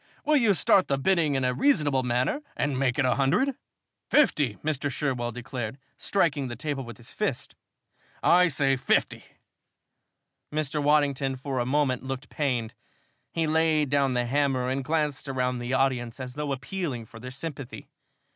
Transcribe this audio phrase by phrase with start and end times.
[0.25, 3.53] Will you start the bidding in a reasonable manner and make it a hundred?"
[4.09, 4.89] "Fifty!" Mr.
[4.91, 7.53] Sherwell declared, striking the table with his fist.
[8.23, 9.23] "I say fifty!"
[10.51, 10.81] Mr.
[10.81, 12.73] Waddington for a moment looked pained.
[13.31, 17.19] He laid down the hammer and glanced around through the audience, as though appealing for
[17.19, 17.87] their sympathy.